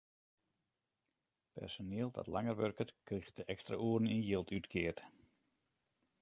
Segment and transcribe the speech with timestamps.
[1.53, 4.99] Personiel dat langer wurket, kriget de ekstra oeren yn jild útkeard.